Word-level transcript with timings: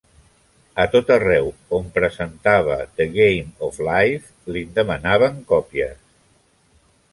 A 0.83 0.85
tot 0.93 1.11
arreu 1.15 1.49
on 1.79 1.91
presentava 1.97 2.79
"The 3.01 3.07
Game 3.19 3.55
of 3.69 3.79
Life", 3.91 4.33
li'n 4.57 4.75
demanaven 4.81 5.39
còpies. 5.55 6.05